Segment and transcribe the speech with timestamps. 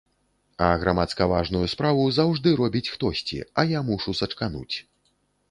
[0.67, 4.75] А грамадска-важную справу заўжды робіць хтосьці, а я мушу сачкануць.